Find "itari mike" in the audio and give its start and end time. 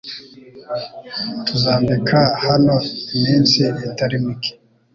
3.87-4.51